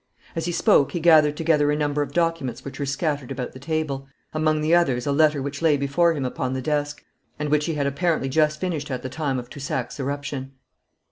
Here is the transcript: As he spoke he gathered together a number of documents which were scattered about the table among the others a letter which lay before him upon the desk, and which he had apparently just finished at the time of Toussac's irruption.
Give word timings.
As 0.35 0.45
he 0.45 0.51
spoke 0.51 0.93
he 0.93 0.99
gathered 0.99 1.37
together 1.37 1.69
a 1.71 1.75
number 1.75 2.01
of 2.01 2.11
documents 2.11 2.65
which 2.65 2.79
were 2.79 2.87
scattered 2.87 3.31
about 3.31 3.51
the 3.51 3.59
table 3.59 4.07
among 4.33 4.61
the 4.61 4.73
others 4.73 5.05
a 5.05 5.11
letter 5.11 5.43
which 5.43 5.61
lay 5.61 5.77
before 5.77 6.13
him 6.13 6.25
upon 6.25 6.53
the 6.53 6.59
desk, 6.59 7.05
and 7.37 7.49
which 7.51 7.65
he 7.67 7.75
had 7.75 7.85
apparently 7.85 8.27
just 8.27 8.59
finished 8.59 8.89
at 8.89 9.03
the 9.03 9.09
time 9.09 9.37
of 9.37 9.47
Toussac's 9.47 9.99
irruption. 9.99 10.53